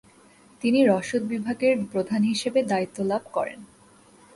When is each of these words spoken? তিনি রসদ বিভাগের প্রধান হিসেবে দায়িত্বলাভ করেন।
তিনি 0.61 0.79
রসদ 0.85 1.21
বিভাগের 1.23 1.75
প্রধান 1.91 2.21
হিসেবে 2.23 2.59
দায়িত্বলাভ 2.63 3.23
করেন। 3.33 3.59